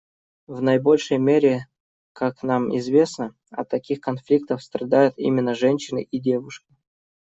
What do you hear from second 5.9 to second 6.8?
и девушки.